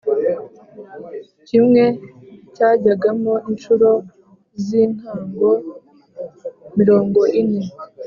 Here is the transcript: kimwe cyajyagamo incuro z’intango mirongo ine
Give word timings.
kimwe 1.47 1.83
cyajyagamo 2.55 3.33
incuro 3.49 3.89
z’intango 4.63 5.49
mirongo 6.79 7.19
ine 7.41 7.61